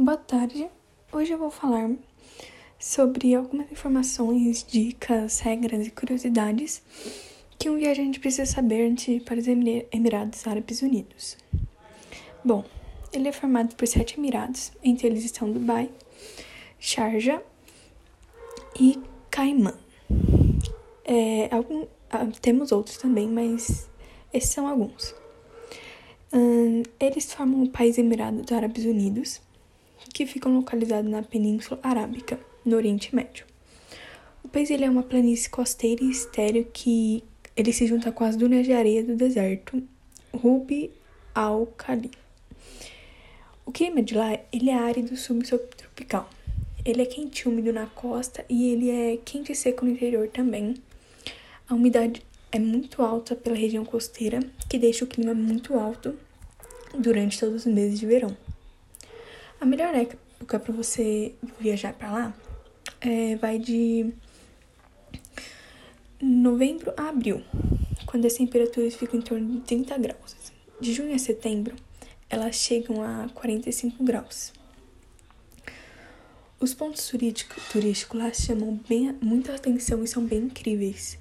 [0.00, 0.70] Boa tarde.
[1.12, 1.90] Hoje eu vou falar
[2.78, 6.80] sobre algumas informações, dicas, regras e curiosidades
[7.58, 11.36] que um viajante precisa saber antes de ir para os Emirados Árabes Unidos.
[12.44, 12.64] Bom,
[13.12, 15.90] ele é formado por sete Emirados, entre eles estão Dubai,
[16.78, 17.42] Sharjah
[18.78, 19.74] e Cayman.
[21.04, 23.90] É, algum, ah, temos outros também, mas
[24.32, 25.12] esses são alguns.
[27.00, 29.40] Eles formam o país Emirados Árabes Unidos
[30.18, 33.46] que ficam localizados na Península Arábica, no Oriente Médio.
[34.42, 37.22] O país é uma planície costeira e estéreo que
[37.56, 39.80] ele se junta com as dunas de areia do deserto
[40.34, 40.90] Rubi
[41.32, 42.10] al-Khali.
[43.64, 46.28] O clima de lá ele é árido subtropical.
[46.84, 50.26] Ele é quente e úmido na costa e ele é quente e seco no interior
[50.26, 50.74] também.
[51.68, 56.18] A umidade é muito alta pela região costeira, que deixa o clima muito alto
[56.98, 58.36] durante todos os meses de verão.
[59.60, 62.34] A melhor época para você viajar para lá
[63.00, 64.12] é, vai de
[66.20, 67.42] novembro a abril,
[68.06, 70.36] quando as temperaturas ficam em torno de 30 graus.
[70.80, 71.74] De junho a setembro,
[72.30, 74.52] elas chegam a 45 graus.
[76.60, 81.18] Os pontos turísticos lá chamam bem, muita atenção e são bem incríveis.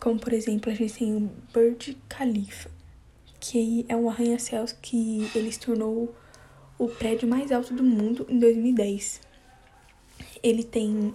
[0.00, 2.70] Como, por exemplo, a gente tem o Burj Khalifa,
[3.38, 6.12] que é um arranha-céus que ele se tornou
[6.78, 9.20] o prédio mais alto do mundo em 2010.
[10.42, 11.14] Ele tem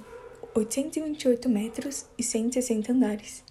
[0.56, 3.44] 828 metros e 160 andares.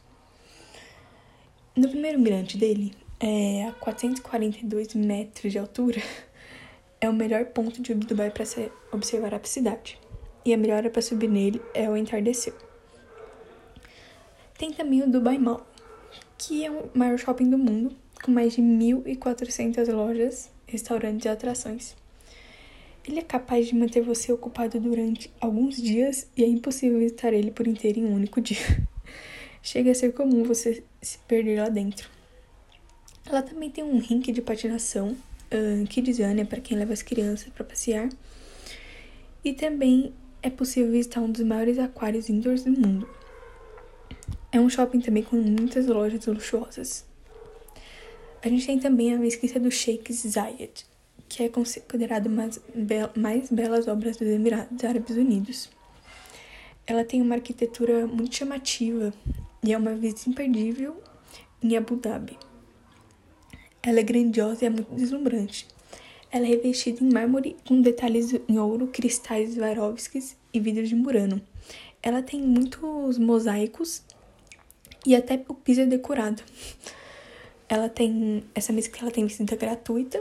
[1.76, 6.02] No primeiro mirante dele, é a 442 metros de altura,
[7.00, 8.44] é o melhor ponto de Dubai para
[8.92, 9.98] observar a cidade.
[10.44, 12.54] E a melhor hora para subir nele é o entardecer.
[14.58, 15.66] Tem também o Dubai Mall,
[16.36, 21.99] que é o maior shopping do mundo, com mais de 1.400 lojas, restaurantes e atrações.
[23.06, 27.50] Ele é capaz de manter você ocupado durante alguns dias e é impossível visitar ele
[27.50, 28.86] por inteiro em um único dia.
[29.62, 32.08] Chega a ser comum você se perder lá dentro.
[33.26, 35.16] Ela também tem um rink de patinação,
[35.52, 38.08] uh, Kidzania, para quem leva as crianças para passear.
[39.44, 40.12] E também
[40.42, 43.08] é possível visitar um dos maiores aquários indoors do mundo.
[44.52, 47.06] É um shopping também com muitas lojas luxuosas.
[48.42, 50.86] A gente tem também a mesquita do Sheikh Zayed,
[51.30, 52.60] que é considerada uma das
[53.16, 55.70] mais belas obras dos Emirados Árabes Unidos.
[56.84, 59.14] Ela tem uma arquitetura muito chamativa
[59.62, 61.00] e é uma visita imperdível
[61.62, 62.36] em Abu Dhabi.
[63.80, 65.68] Ela é grandiosa e é muito deslumbrante.
[66.32, 71.40] Ela é revestida em mármore com detalhes em ouro, cristais Swarovskis e vidros de Murano.
[72.02, 74.02] Ela tem muitos mosaicos
[75.06, 76.42] e até o piso é decorado.
[77.68, 80.20] Ela tem essa mesquita ela tem visita gratuita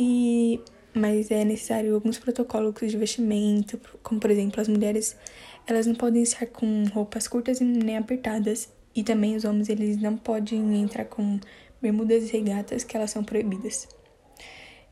[0.00, 0.58] e
[0.94, 5.16] mas é necessário alguns protocolos de vestimento, como por exemplo, as mulheres,
[5.66, 9.98] elas não podem estar com roupas curtas e nem apertadas, e também os homens eles
[9.98, 11.38] não podem entrar com
[11.80, 13.86] bermudas e regatas, que elas são proibidas.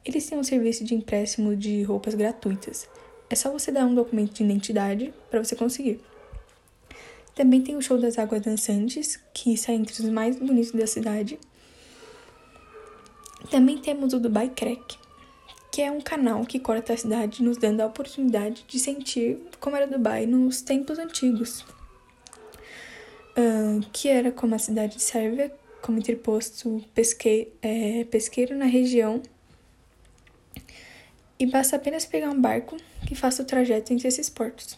[0.04, 2.88] Eles têm um serviço de empréstimo de roupas gratuitas.
[3.28, 6.00] É só você dar um documento de identidade para você conseguir.
[7.34, 11.38] Também tem o show das águas dançantes, que está entre os mais bonitos da cidade.
[13.50, 14.98] Também temos o Dubai Crack,
[15.72, 19.74] que é um canal que corta a cidade, nos dando a oportunidade de sentir como
[19.74, 21.64] era Dubai nos tempos antigos,
[23.36, 25.50] uh, que era como a cidade de Sérvia,
[25.80, 29.22] como interposto pesque, é, pesqueiro na região,
[31.38, 32.76] e basta apenas pegar um barco
[33.06, 34.76] que faça o trajeto entre esses portos.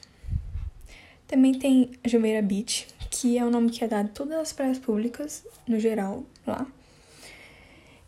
[1.27, 4.79] Também tem Jumeirah Beach, que é o nome que é dado a todas as praias
[4.79, 6.67] públicas, no geral, lá.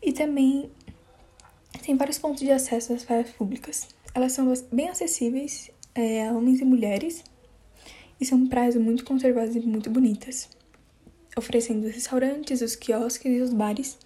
[0.03, 0.69] E também
[1.81, 3.87] tem vários pontos de acesso às praias públicas.
[4.13, 7.23] Elas são bem acessíveis é, a homens e mulheres
[8.19, 10.49] e são praias muito conservadas e muito bonitas,
[11.37, 13.97] oferecendo os restaurantes, os quiosques e os bares,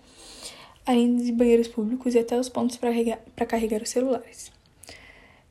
[0.85, 4.51] além de banheiros públicos e até os pontos para carregar os celulares.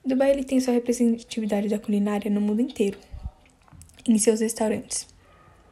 [0.04, 2.98] Dubai ele tem sua representatividade da culinária no mundo inteiro,
[4.08, 5.06] em seus restaurantes,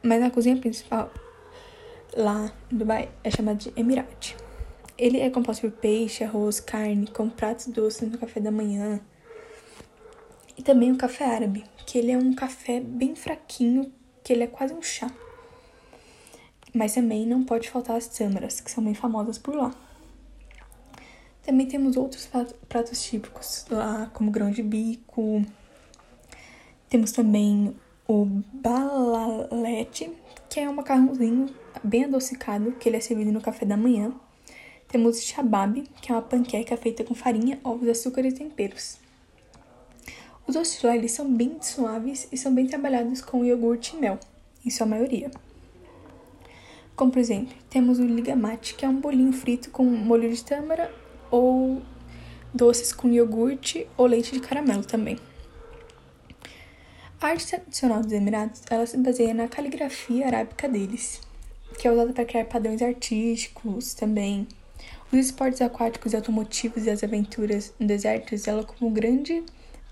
[0.03, 1.11] mas a cozinha principal
[2.15, 4.44] lá em Dubai é chamada de Emirate.
[4.97, 9.01] Ele é composto por peixe, arroz, carne, com pratos doces no café da manhã.
[10.57, 13.91] E também o café árabe, que ele é um café bem fraquinho,
[14.23, 15.11] que ele é quase um chá.
[16.73, 19.75] Mas também não pode faltar as tâmaras, que são bem famosas por lá.
[21.43, 22.27] Também temos outros
[22.67, 25.45] pratos típicos lá, como grão de bico.
[26.89, 27.75] Temos também
[28.07, 30.11] o balalete,
[30.49, 31.53] que é um macarrãozinho
[31.83, 34.13] bem adocicado, que ele é servido no café da manhã.
[34.87, 38.97] Temos o shabab, que é uma panqueca feita com farinha, ovos, açúcar e temperos.
[40.47, 44.19] Os doces lá, eles são bem suaves e são bem trabalhados com iogurte e mel,
[44.65, 45.31] em sua maioria.
[46.95, 50.93] Como, por exemplo, temos o ligamate, que é um bolinho frito com molho de tâmara
[51.29, 51.81] ou
[52.53, 55.17] doces com iogurte ou leite de caramelo também.
[57.19, 61.21] A arte tradicional dos Emirados, ela se baseia na caligrafia arábica deles,
[61.77, 64.47] que é usada para criar padrões artísticos também.
[65.11, 69.43] Os esportes aquáticos e automotivos e as aventuras no deserto ela como grande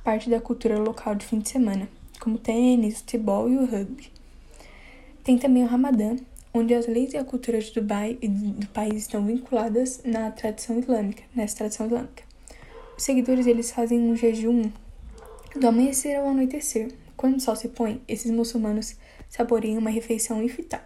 [0.04, 1.88] parte da cultura local de fim de semana,
[2.19, 4.12] como tênis, futebol e o rugby.
[5.24, 6.18] Tem também o Ramadã,
[6.54, 10.78] onde as leis e a cultura de Dubai e do país estão vinculadas na tradição
[10.80, 12.24] islâmica, nessa tradição islâmica.
[12.98, 14.69] Os seguidores eles fazem um jejum
[15.56, 16.92] do amanhecer ao anoitecer.
[17.16, 18.96] Quando o sol se põe, esses muçulmanos
[19.30, 20.84] saboreiam uma refeição iftar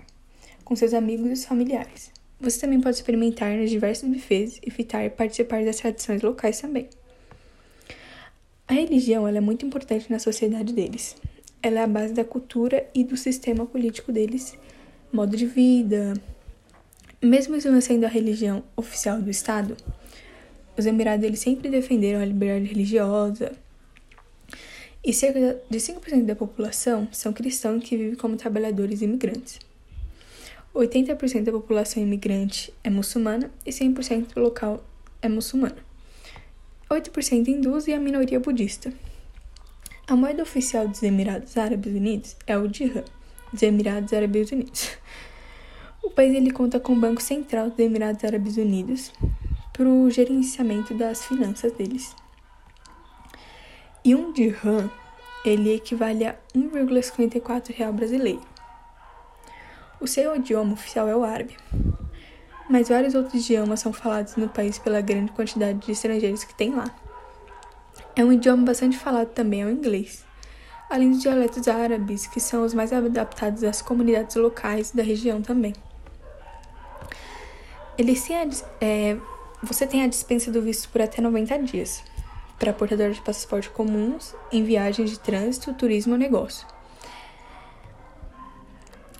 [0.64, 2.12] com seus amigos e familiares.
[2.40, 6.88] Você também pode experimentar nos diversos bufês, e participar das tradições locais também.
[8.68, 11.16] A religião é muito importante na sociedade deles.
[11.64, 14.58] Ela é a base da cultura e do sistema político deles
[15.12, 16.14] modo de vida.
[17.22, 19.76] Mesmo isso não sendo a religião oficial do Estado,
[20.78, 23.54] os Emirados eles sempre defenderam a liberdade religiosa.
[25.04, 29.60] E cerca de 5% da população são cristãos que vivem como trabalhadores imigrantes.
[30.78, 34.84] 80% da população imigrante é muçulmana e 100% do local
[35.22, 35.78] é muçulmana.
[36.90, 38.94] 8% hindus e a minoria budista.
[40.08, 43.04] A moeda oficial dos Emirados Árabes Unidos é o dirham
[43.52, 44.98] dos Emirados Árabes Unidos.
[46.04, 49.12] O país ele conta com o Banco Central dos Emirados Árabes Unidos
[49.74, 52.16] para o gerenciamento das finanças deles.
[54.06, 54.90] E um dirham
[55.44, 58.57] ele equivale a 1,54 real brasileiro.
[60.00, 61.58] O seu idioma oficial é o árabe,
[62.70, 66.76] mas vários outros idiomas são falados no país pela grande quantidade de estrangeiros que tem
[66.76, 66.86] lá.
[68.16, 70.28] É um idioma bastante falado também é o inglês
[70.90, 75.74] além dos dialetos árabes, que são os mais adaptados às comunidades locais da região também.
[78.80, 79.18] É,
[79.62, 82.04] você tem a dispensa do visto por até 90 dias
[82.60, 86.66] para portadores de passaporte comuns em viagens de trânsito, turismo ou negócio.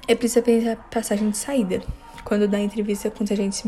[0.10, 1.82] É preciso apenas passagem de saída,
[2.24, 3.62] quando dá entrevista com os agentes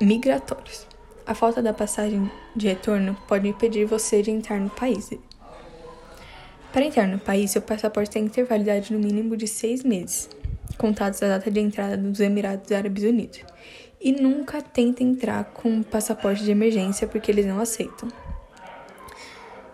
[0.00, 0.86] migratórios.
[1.26, 5.10] A falta da passagem de retorno pode impedir você de entrar no país.
[6.72, 10.28] Para entrar no país, seu passaporte tem que ter validade no mínimo de seis meses,
[10.78, 13.40] contados da data de entrada dos Emirados Árabes Unidos.
[14.00, 18.08] E nunca tenta entrar com passaporte de emergência porque eles não aceitam.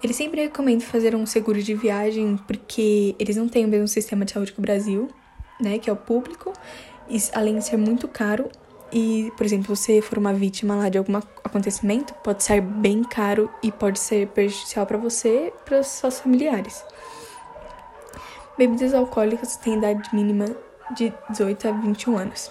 [0.02, 4.24] Eles sempre recomendam fazer um seguro de viagem porque eles não têm o mesmo sistema
[4.24, 5.08] de saúde que o Brasil,
[5.60, 6.52] né, que é o público,
[7.08, 8.50] e além de ser muito caro,
[8.92, 13.50] e, por exemplo, você for uma vítima lá de algum acontecimento, pode ser bem caro
[13.62, 16.84] e pode ser prejudicial para você e para seus familiares.
[18.56, 20.46] Bebidas alcoólicas têm idade mínima
[20.96, 22.50] de 18 a 21 anos.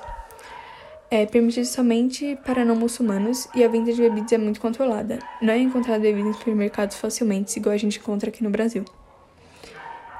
[1.09, 5.19] É permitido somente para não muçulmanos e a venda de bebidas é muito controlada.
[5.42, 8.86] Não é encontrado bebidas em supermercados facilmente, igual a gente encontra aqui no Brasil.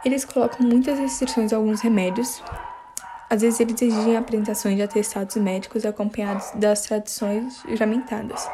[0.04, 2.42] Eles colocam muitas restrições a alguns remédios,
[3.30, 8.50] às vezes eles exigem apresentações de atestados médicos acompanhados das tradições juramentadas.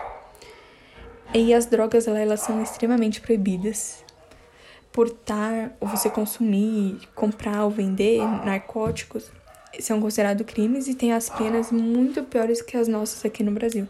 [1.34, 4.04] E as drogas lá, elas são extremamente proibidas.
[4.92, 9.32] Portar ou você consumir, comprar ou vender narcóticos
[9.80, 13.88] são considerados crimes e têm as penas muito piores que as nossas aqui no Brasil.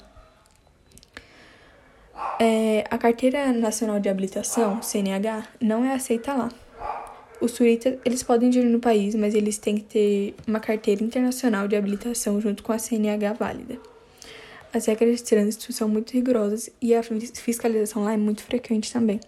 [2.40, 6.50] É, a Carteira Nacional de Habilitação, CNH, não é aceita lá.
[7.44, 11.68] Os turistas, eles podem ir no país, mas eles têm que ter uma carteira internacional
[11.68, 13.78] de habilitação junto com a CNH válida.
[14.74, 19.20] As regras de trânsito são muito rigorosas e a fiscalização lá é muito frequente também.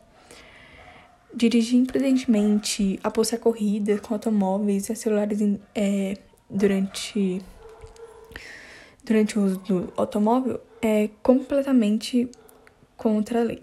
[1.36, 5.42] Dirigir imprudentemente, apostar corridas com automóveis e celulares
[5.76, 6.14] é,
[6.50, 7.42] durante,
[9.04, 12.30] durante o uso do automóvel é completamente
[12.96, 13.62] contra a lei.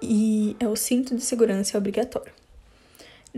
[0.00, 2.38] E é o cinto de segurança obrigatório.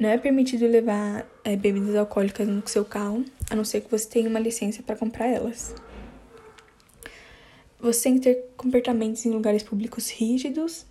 [0.01, 4.09] Não é permitido levar é, bebidas alcoólicas no seu carro, a não ser que você
[4.09, 5.75] tenha uma licença para comprar elas.
[7.79, 10.87] Você tem que ter comportamentos em lugares públicos rígidos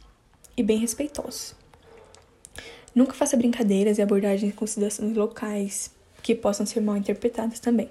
[0.55, 1.55] e bem respeitosos.
[2.93, 7.89] Nunca faça brincadeiras e abordagens com cidadãos locais que possam ser mal interpretadas também.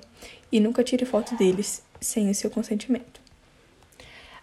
[0.52, 3.27] E nunca tire foto deles sem o seu consentimento.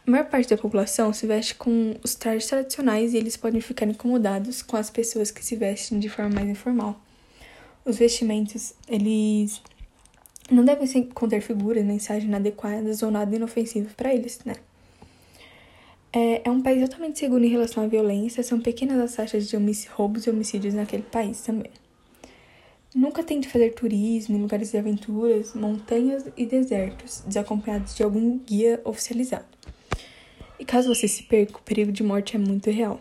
[0.08, 3.88] A maior parte da população se veste com os trajes tradicionais e eles podem ficar
[3.88, 7.02] incomodados com as pessoas que se vestem de forma mais informal.
[7.84, 9.64] Os vestimentos, eles
[10.52, 14.54] não devem conter figuras, mensagens inadequadas ou nada inofensivo para eles, né?
[16.14, 19.58] É, é, um país totalmente seguro em relação à violência, são pequenas as taxas de
[19.90, 21.72] roubos e homicídios naquele país também.
[22.94, 28.80] Nunca tente fazer turismo em lugares de aventuras, montanhas e desertos, desacompanhados de algum guia
[28.86, 29.46] oficializado.
[30.60, 33.00] E caso você se perca, o perigo de morte é muito real.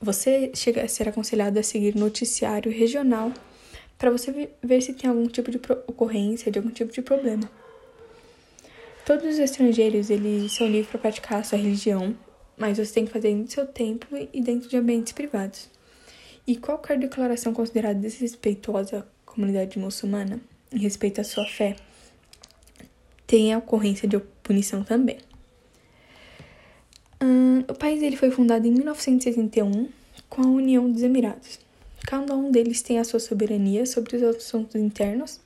[0.00, 3.32] Você chega a ser aconselhado a seguir noticiário regional
[3.96, 7.50] para você ver se tem algum tipo de ocorrência, de algum tipo de problema.
[9.06, 12.14] Todos os estrangeiros eles são livres para praticar a sua religião,
[12.56, 15.70] mas você tem que fazer no seu templo e dentro de ambientes privados.
[16.46, 20.40] E qualquer declaração considerada desrespeitosa à comunidade muçulmana,
[20.70, 21.76] em respeito à sua fé,
[23.26, 25.18] tem a ocorrência de punição também.
[27.66, 29.88] O país ele foi fundado em 1961
[30.28, 31.58] com a União dos Emirados.
[32.06, 35.40] Cada um deles tem a sua soberania sobre os assuntos internos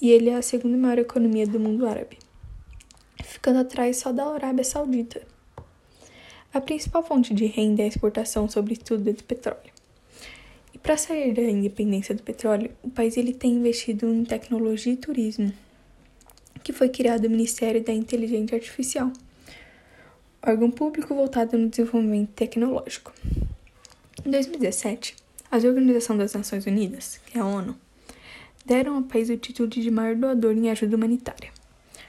[0.00, 2.18] e ele é a segunda maior economia do mundo árabe,
[3.22, 5.22] ficando atrás só da Arábia Saudita.
[6.52, 9.70] A principal fonte de renda é a exportação, sobretudo, de petróleo.
[10.74, 14.96] E para sair da independência do petróleo, o país ele tem investido em tecnologia e
[14.96, 15.52] turismo,
[16.64, 19.12] que foi criado o Ministério da Inteligência Artificial,
[20.42, 23.12] órgão público voltado no desenvolvimento tecnológico.
[24.24, 25.14] Em 2017,
[25.50, 27.76] as Organização das Nações Unidas, que é a ONU,
[28.64, 31.50] deram ao país o título de maior doador em ajuda humanitária.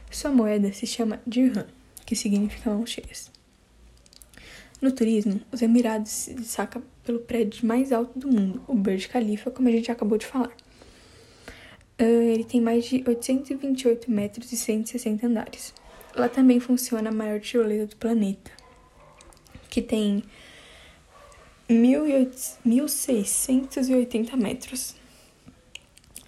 [0.09, 1.65] Sua moeda se chama dirham,
[2.05, 2.97] que significa mãos.
[4.81, 9.51] No turismo, os Emirados se destacam pelo prédio mais alto do mundo, o Burj Khalifa,
[9.51, 10.51] como a gente acabou de falar.
[11.99, 15.73] Uh, ele tem mais de 828 metros e 160 andares.
[16.15, 18.51] Lá também funciona a maior tirolesa do planeta,
[19.69, 20.23] que tem
[21.69, 24.95] 1.680 metros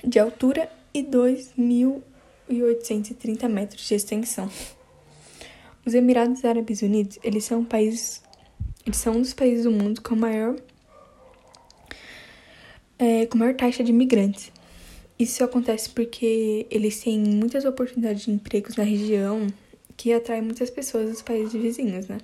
[0.04, 4.50] de altura e 2.830 metros de extensão.
[5.86, 8.24] Os Emirados Árabes Unidos, eles são um país
[8.86, 10.58] eles são um dos países do mundo com maior,
[13.00, 14.52] é, com maior taxa de imigrantes.
[15.18, 19.48] Isso acontece porque eles têm muitas oportunidades de empregos na região
[20.04, 22.18] que atrai muitas pessoas dos países vizinhos, né?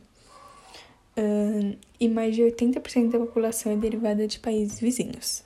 [1.18, 5.46] Uh, e mais de 80% da população é derivada de países vizinhos.